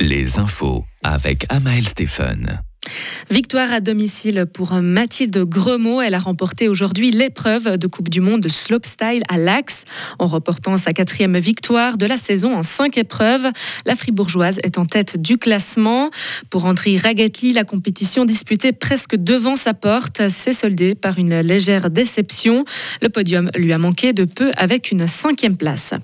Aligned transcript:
les 0.00 0.38
infos 0.38 0.84
avec 1.02 1.46
Amael 1.48 1.86
Stephen. 1.86 2.60
Victoire 3.30 3.72
à 3.72 3.80
domicile 3.80 4.46
pour 4.52 4.72
Mathilde 4.74 5.38
Gremaud. 5.44 6.00
Elle 6.00 6.14
a 6.14 6.18
remporté 6.18 6.68
aujourd'hui 6.68 7.10
l'épreuve 7.10 7.76
de 7.76 7.86
Coupe 7.86 8.08
du 8.08 8.20
Monde 8.20 8.42
de 8.42 8.48
slopestyle 8.48 9.22
à 9.28 9.38
l'Axe. 9.38 9.84
En 10.18 10.26
remportant 10.26 10.76
sa 10.76 10.92
quatrième 10.92 11.36
victoire 11.38 11.98
de 11.98 12.06
la 12.06 12.16
saison 12.16 12.56
en 12.56 12.62
cinq 12.62 12.96
épreuves, 12.98 13.50
la 13.84 13.96
fribourgeoise 13.96 14.58
est 14.62 14.78
en 14.78 14.86
tête 14.86 15.20
du 15.20 15.38
classement. 15.38 16.10
Pour 16.50 16.64
André 16.64 16.96
Ragatli, 16.96 17.52
la 17.52 17.64
compétition 17.64 18.24
disputée 18.24 18.72
presque 18.72 19.16
devant 19.16 19.56
sa 19.56 19.74
porte 19.74 20.28
s'est 20.28 20.52
soldée 20.52 20.94
par 20.94 21.18
une 21.18 21.40
légère 21.40 21.90
déception. 21.90 22.64
Le 23.02 23.08
podium 23.08 23.50
lui 23.56 23.72
a 23.72 23.78
manqué 23.78 24.12
de 24.12 24.24
peu 24.24 24.52
avec 24.56 24.92
une 24.92 25.06
cinquième 25.06 25.56
place. 25.56 25.94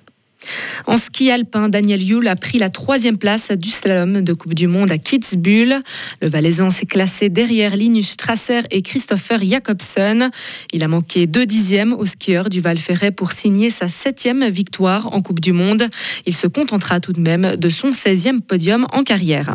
En 0.87 0.97
ski 0.97 1.31
alpin, 1.31 1.69
Daniel 1.69 2.03
Yule 2.03 2.29
a 2.29 2.37
pris 2.37 2.59
la 2.59 2.71
troisième 2.71 3.19
place 3.19 3.51
du 3.53 3.71
slalom 3.71 4.23
de 4.23 4.33
Coupe 4.33 4.55
du 4.55 4.67
Monde 4.67 4.91
à 4.91 4.99
Kitzbühel. 4.99 5.83
Le 6.21 6.29
Valaisan 6.29 6.71
s'est 6.71 6.87
classé 6.87 7.29
derrière 7.29 7.77
Linus 7.77 8.11
Strasser 8.11 8.61
et 8.71 8.83
Christopher 8.83 9.41
Jacobsen. 9.43 10.31
Il 10.73 10.83
a 10.83 10.89
manqué 10.89 11.27
deux 11.27 11.47
dixièmes 11.47 11.93
au 11.93 12.07
skieur 12.07 12.49
du 12.49 12.61
Val 12.61 12.79
Ferret 12.79 13.11
pour 13.11 13.33
signer 13.33 13.71
sa 13.71 13.89
septième 13.89 14.49
victoire 14.49 15.13
en 15.15 15.21
Coupe 15.21 15.41
du 15.41 15.53
Monde. 15.53 15.89
Il 16.27 16.35
se 16.35 16.47
contentera 16.47 17.01
tout 17.01 17.13
de 17.13 17.21
même 17.21 17.57
de 17.57 17.71
son 17.71 17.91
16e 17.91 18.41
podium 18.41 18.87
en 18.93 19.03
carrière. 19.03 19.55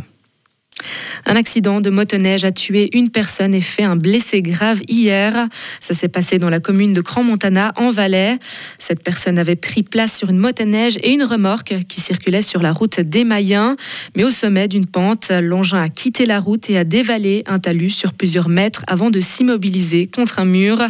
Un 1.26 1.36
accident 1.36 1.82
de 1.82 1.90
motoneige 1.90 2.44
a 2.44 2.52
tué 2.52 2.90
une 2.94 3.10
personne 3.10 3.54
et 3.54 3.62
fait 3.62 3.84
un 3.84 3.96
blessé 3.96 4.42
grave 4.42 4.82
hier. 4.88 5.48
Ça 5.80 5.94
s'est 5.94 6.08
passé 6.08 6.40
dans 6.40 6.50
la 6.50 6.60
commune 6.60 6.94
de 6.94 7.02
Grand-Montana, 7.02 7.74
en 7.76 7.92
Valais. 7.92 8.38
Cette 8.78 9.04
personne 9.04 9.40
avait 9.40 9.56
pris 9.56 9.84
place 9.84 10.18
sur 10.18 10.30
une 10.30 10.38
motoneige 10.38 10.98
et 11.02 11.12
une 11.12 11.24
remorque 11.24 11.76
qui 11.88 12.02
circulait 12.02 12.42
sur 12.42 12.62
la 12.62 12.72
route 12.72 13.00
des 13.00 13.24
Mayens. 13.24 13.76
Mais 14.16 14.24
au 14.24 14.30
sommet 14.30 14.68
d'une 14.68 14.86
pente, 14.86 15.30
l'engin 15.30 15.82
a 15.82 15.90
quitté 15.90 16.26
la 16.26 16.40
route 16.40 16.70
et 16.70 16.78
a 16.78 16.84
dévalé 16.84 17.44
un 17.48 17.60
talus 17.60 17.92
sur 17.92 18.14
plusieurs 18.14 18.50
mètres 18.50 18.84
avant 18.88 19.10
de 19.10 19.20
s'immobiliser 19.20 20.08
contre 20.08 20.40
un 20.40 20.46
mur. 20.46 20.82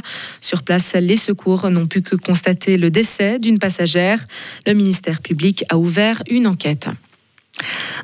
Sur 0.41 0.63
place, 0.63 0.93
les 0.95 1.17
secours 1.17 1.69
n'ont 1.69 1.87
pu 1.87 2.01
que 2.01 2.15
constater 2.15 2.77
le 2.77 2.89
décès 2.89 3.39
d'une 3.39 3.59
passagère. 3.59 4.25
Le 4.65 4.73
ministère 4.73 5.21
public 5.21 5.63
a 5.69 5.77
ouvert 5.77 6.21
une 6.29 6.47
enquête. 6.47 6.87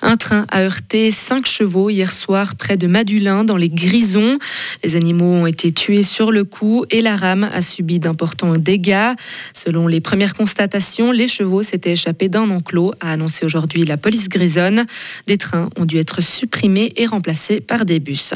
Un 0.05 0.17
train 0.17 0.45
a 0.51 0.63
heurté 0.63 1.11
cinq 1.11 1.45
chevaux 1.45 1.89
hier 1.89 2.11
soir 2.11 2.57
près 2.57 2.75
de 2.75 2.87
Madulin 2.87 3.45
dans 3.45 3.55
les 3.55 3.69
Grisons. 3.69 4.37
Les 4.83 4.97
animaux 4.97 5.33
ont 5.33 5.47
été 5.47 5.71
tués 5.71 6.03
sur 6.03 6.33
le 6.33 6.43
coup 6.43 6.83
et 6.91 7.01
la 7.01 7.15
rame 7.15 7.49
a 7.53 7.61
subi 7.61 7.99
d'importants 7.99 8.51
dégâts. 8.57 9.13
Selon 9.53 9.87
les 9.87 10.01
premières 10.01 10.33
constatations, 10.33 11.13
les 11.13 11.29
chevaux 11.29 11.63
s'étaient 11.63 11.93
échappés 11.93 12.27
d'un 12.27 12.49
enclos, 12.49 12.93
a 12.99 13.13
annoncé 13.13 13.45
aujourd'hui 13.45 13.85
la 13.85 13.95
police 13.95 14.27
grisonne. 14.27 14.85
Des 15.25 15.37
trains 15.37 15.69
ont 15.77 15.85
dû 15.85 15.97
être 15.97 16.21
supprimés 16.21 16.91
et 16.97 17.05
remplacés 17.05 17.61
par 17.61 17.85
des 17.85 18.01
bus. 18.01 18.33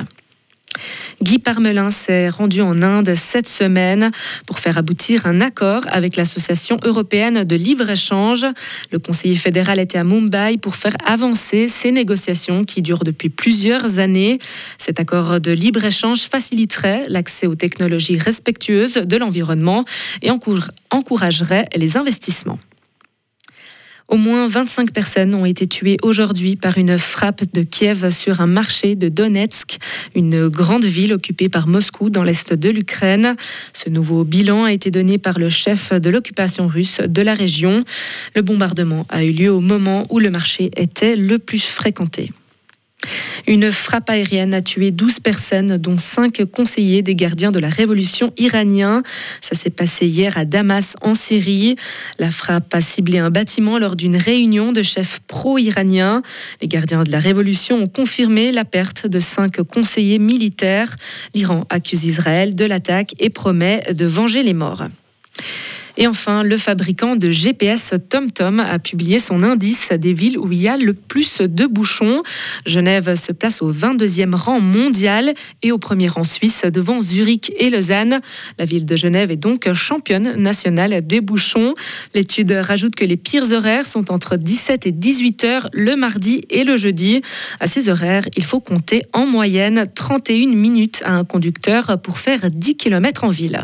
Guy 1.22 1.40
Parmelin 1.40 1.90
s'est 1.90 2.30
rendu 2.30 2.62
en 2.62 2.82
Inde 2.84 3.16
cette 3.16 3.48
semaine 3.48 4.12
pour 4.46 4.60
faire 4.60 4.78
aboutir 4.78 5.26
un 5.26 5.42
accord 5.42 5.82
avec 5.88 6.16
l'Association 6.16 6.78
européenne 6.84 7.44
de 7.44 7.56
libre-échange. 7.56 8.46
Le 8.92 9.00
conseiller 9.00 9.36
fédéral 9.36 9.80
était 9.80 9.98
à 9.98 10.04
Mumbai 10.04 10.58
pour 10.58 10.76
faire 10.76 10.96
avancer 11.06 11.68
ces 11.68 11.92
négociations 11.92 12.64
qui 12.64 12.82
durent 12.82 13.04
depuis 13.04 13.30
plusieurs 13.30 13.98
années. 13.98 14.38
Cet 14.78 15.00
accord 15.00 15.42
de 15.42 15.52
libre-échange 15.52 16.22
faciliterait 16.22 17.06
l'accès 17.08 17.48
aux 17.48 17.56
technologies 17.56 18.20
respectueuses 18.20 18.94
de 18.94 19.18
l'environnement 19.18 19.86
et 20.22 20.30
encouragerait 20.92 21.68
les 21.76 21.98
investissements. 21.98 22.60
Au 24.08 24.16
moins 24.16 24.48
25 24.48 24.94
personnes 24.94 25.36
ont 25.36 25.44
été 25.44 25.68
tuées 25.68 25.98
aujourd'hui 26.02 26.56
par 26.56 26.78
une 26.78 26.98
frappe 26.98 27.44
de 27.54 27.62
Kiev 27.64 28.10
sur 28.10 28.40
un 28.40 28.48
marché 28.48 28.96
de 28.96 29.10
Donetsk, 29.10 29.80
une 30.16 30.48
grande 30.48 30.86
ville 30.86 31.14
occupée 31.14 31.50
par 31.50 31.68
Moscou 31.68 32.10
dans 32.10 32.24
l'est 32.24 32.54
de 32.54 32.70
l'Ukraine. 32.70 33.36
Ce 33.74 33.90
nouveau 33.90 34.24
bilan 34.24 34.64
a 34.64 34.72
été 34.72 34.92
donné 34.92 35.18
par 35.18 35.40
le 35.40 35.50
chef 35.50 35.92
de 35.92 36.10
l'occupation 36.10 36.68
russe 36.68 37.02
de 37.02 37.22
la 37.22 37.34
région. 37.34 37.84
Le 38.34 38.42
bombardement 38.44 39.06
a 39.10 39.26
eu 39.26 39.34
lieu 39.34 39.52
au 39.52 39.60
moment 39.60 40.08
où 40.10 40.20
le 40.20 40.30
marché 40.30 40.72
était 40.78 41.18
le 41.18 41.38
plus 41.38 41.66
fréquenté. 41.66 42.32
Une 43.48 43.72
frappe 43.72 44.10
aérienne 44.10 44.54
a 44.54 44.62
tué 44.62 44.92
12 44.92 45.22
personnes, 45.22 45.78
dont 45.78 45.98
5 45.98 46.44
conseillers 46.46 47.02
des 47.02 47.16
gardiens 47.16 47.52
de 47.52 47.60
la 47.60 47.70
révolution 47.70 48.34
iranien. 48.38 49.04
Ça 49.40 49.56
s'est 49.56 49.70
passé 49.70 50.06
hier 50.06 50.38
à 50.38 50.44
Damas, 50.44 50.96
en 51.02 51.14
Syrie. 51.14 51.78
La 52.20 52.30
frappe 52.30 52.74
a 52.74 52.82
ciblé 52.82 53.20
un 53.20 53.30
bâtiment 53.30 53.78
lors 53.78 53.96
d'une 53.96 54.18
réunion 54.18 54.74
de 54.74 54.84
chefs 54.84 55.22
pro-iraniens. 55.28 56.24
Les 56.62 56.68
gardiens 56.68 57.04
de 57.04 57.12
la 57.12 57.20
révolution 57.20 57.78
ont 57.84 57.88
confirmé 57.88 58.52
la 58.52 58.66
perte 58.66 59.08
de 59.08 59.22
5 59.22 59.62
conseillers 59.62 60.20
militaires. 60.20 60.94
L'Iran 61.34 61.64
accuse 61.70 62.04
Israël 62.04 62.54
de 62.54 62.66
l'attaque 62.66 63.14
et 63.18 63.30
promet 63.30 63.84
de 63.94 64.06
venger 64.06 64.44
les 64.44 64.54
morts. 64.54 64.84
Et 65.98 66.08
enfin, 66.08 66.44
le 66.44 66.58
fabricant 66.58 67.16
de 67.16 67.32
GPS 67.32 67.94
TomTom 68.10 68.60
a 68.60 68.78
publié 68.78 69.20
son 69.20 69.42
indice 69.42 69.92
des 69.92 70.14
villes 70.14 70.38
où 70.38 70.52
il 70.52 70.62
y 70.62 70.68
a 70.68 70.78
le 70.78 70.94
plus 70.94 71.42
de 71.42 71.66
bouchons. 71.66 72.22
Genève 72.66 73.16
se 73.16 73.32
place 73.32 73.62
au 73.62 73.74
22e 73.74 74.36
rang 74.36 74.60
mondial 74.60 75.34
et 75.64 75.72
au 75.72 75.80
premier 75.80 76.08
rang 76.08 76.24
suisse 76.24 76.64
devant 76.66 77.02
Zurich 77.02 77.52
et 77.58 77.70
Lausanne. 77.70 78.22
La 78.60 78.66
ville 78.66 78.86
de 78.86 78.96
Genève 78.96 79.32
est 79.32 79.38
donc 79.38 79.72
championne 79.74 80.36
nationale 80.36 81.06
des 81.06 81.20
bouchons. 81.20 81.74
L'étude 82.14 82.52
rajoute 82.52 82.96
que 82.96 83.06
les 83.06 83.18
pires 83.18 83.52
horaires 83.52 83.86
sont 83.86 84.12
entre 84.12 84.38
17 84.38 84.86
et 84.86 84.92
18 84.92 85.44
heures 85.46 85.70
le 85.74 85.96
mardi 85.96 86.44
et 86.50 86.64
le 86.64 86.78
jeudi. 86.78 87.22
À 87.60 87.68
ces 87.68 87.90
horaires, 87.90 88.26
il 88.38 88.44
faut 88.44 88.60
compter 88.60 89.02
en 89.14 89.26
moyenne 89.26 89.88
31 89.96 90.56
minutes 90.56 91.02
à 91.06 91.14
un 91.14 91.24
conducteur 91.24 92.00
pour 92.02 92.20
faire 92.20 92.52
10 92.52 92.78
km 92.78 93.24
en 93.24 93.30
ville. 93.30 93.62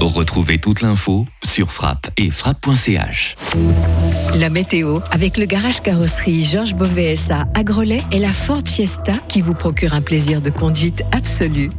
Retrouvez 0.00 0.56
toute 0.56 0.80
l'info 0.80 1.26
sur 1.44 1.70
frappe 1.70 2.08
et 2.16 2.30
frappe.ch. 2.30 3.36
La 4.36 4.48
météo 4.48 5.00
avec 5.10 5.36
le 5.36 5.44
garage 5.44 5.80
carrosserie 5.82 6.42
Georges 6.42 6.74
Beauvais 6.74 7.16
à 7.30 7.62
Grelais 7.62 8.02
et 8.10 8.18
la 8.18 8.32
Ford 8.32 8.62
Fiesta 8.64 9.12
qui 9.28 9.42
vous 9.42 9.52
procure 9.52 9.92
un 9.92 10.00
plaisir 10.00 10.40
de 10.40 10.48
conduite 10.48 11.02
absolu. 11.12 11.70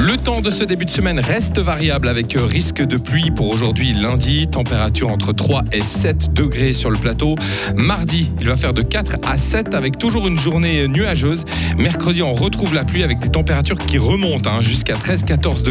Le 0.00 0.16
temps 0.16 0.40
de 0.40 0.50
ce 0.52 0.62
début 0.62 0.84
de 0.84 0.90
semaine 0.90 1.18
reste 1.18 1.58
variable 1.58 2.08
avec 2.08 2.36
risque 2.38 2.80
de 2.80 2.96
pluie 2.96 3.32
pour 3.32 3.50
aujourd'hui 3.50 3.92
lundi, 3.92 4.46
température 4.46 5.10
entre 5.10 5.32
3 5.32 5.64
et 5.72 5.82
7 5.82 6.32
degrés 6.32 6.72
sur 6.72 6.88
le 6.88 6.96
plateau. 6.96 7.34
Mardi, 7.74 8.30
il 8.40 8.46
va 8.46 8.56
faire 8.56 8.72
de 8.72 8.82
4 8.82 9.16
à 9.26 9.36
7 9.36 9.74
avec 9.74 9.98
toujours 9.98 10.28
une 10.28 10.38
journée 10.38 10.86
nuageuse. 10.86 11.44
Mercredi, 11.76 12.22
on 12.22 12.32
retrouve 12.32 12.74
la 12.74 12.84
pluie 12.84 13.02
avec 13.02 13.18
des 13.18 13.28
températures 13.28 13.76
qui 13.76 13.98
remontent 13.98 14.48
hein, 14.48 14.62
jusqu'à 14.62 14.94
13-14 14.94 15.64
degrés. 15.64 15.66